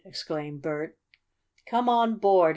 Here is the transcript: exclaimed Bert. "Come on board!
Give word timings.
exclaimed 0.03 0.63
Bert. 0.63 0.97
"Come 1.69 1.87
on 1.87 2.15
board! 2.15 2.49